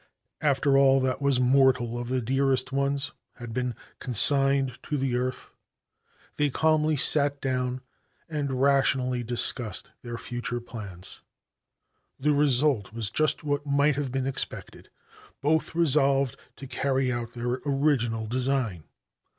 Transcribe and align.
After 0.41 0.79
all 0.79 0.99
that 1.01 1.21
was 1.21 1.39
mortal 1.39 1.95
of 1.99 2.09
their 2.09 2.21
dearest 2.21 2.71
ones 2.71 3.11
had 3.35 3.53
been 3.53 3.75
consigned 3.99 4.81
to 4.81 4.97
the 4.97 5.15
earth 5.15 5.53
they 6.37 6.49
calmly 6.49 6.95
sat 6.95 7.39
down 7.39 7.81
and 8.27 8.59
rationally 8.59 9.21
discussed 9.23 9.91
their 10.01 10.17
future 10.17 10.59
plans. 10.59 11.21
The 12.19 12.33
result 12.33 12.91
was 12.91 13.11
just 13.11 13.43
what 13.43 13.67
might 13.67 13.95
have 13.95 14.11
been 14.11 14.25
expected. 14.25 14.89
Both 15.39 15.75
resolved 15.75 16.35
to 16.55 16.65
carry 16.65 17.11
out 17.11 17.33
their 17.33 17.59
original 17.63 18.25
design. 18.25 18.85